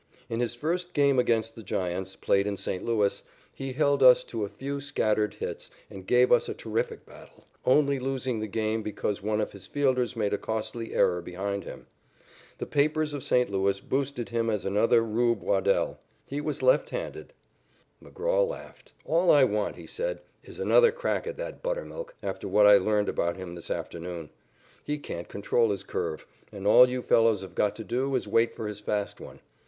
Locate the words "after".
22.23-22.47